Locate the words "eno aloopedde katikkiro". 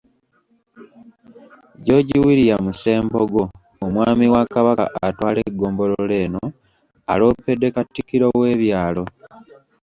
6.25-8.27